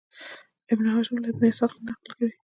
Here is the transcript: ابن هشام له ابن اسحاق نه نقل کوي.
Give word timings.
ابن 0.71 0.85
هشام 0.95 1.17
له 1.23 1.27
ابن 1.31 1.43
اسحاق 1.51 1.73
نه 1.77 1.83
نقل 1.91 2.09
کوي. 2.17 2.31